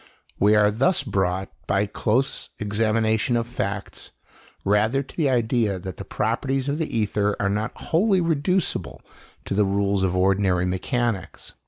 We 0.39 0.55
are 0.55 0.71
thus 0.71 1.03
brought, 1.03 1.51
by 1.67 1.81
a 1.81 1.87
close 1.87 2.49
examination 2.57 3.37
of 3.37 3.45
facts, 3.45 4.11
rather 4.65 5.03
to 5.03 5.15
the 5.15 5.29
idea 5.29 5.77
that 5.77 5.97
the 5.97 6.03
properties 6.03 6.67
of 6.67 6.79
the 6.79 6.89
ether 6.97 7.35
are 7.39 7.49
not 7.49 7.71
wholly 7.79 8.19
reducible 8.19 9.03
to 9.45 9.53
the 9.53 9.63
rules 9.63 10.01
of 10.01 10.15
ordinary 10.17 10.65
mechanics. 10.65 11.53